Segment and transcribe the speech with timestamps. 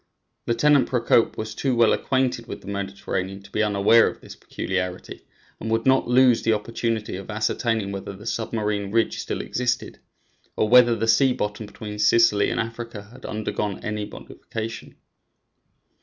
[0.47, 5.27] Lieutenant Procope was too well acquainted with the Mediterranean to be unaware of this peculiarity,
[5.59, 9.99] and would not lose the opportunity of ascertaining whether the submarine ridge still existed,
[10.55, 14.95] or whether the sea bottom between Sicily and Africa had undergone any modification.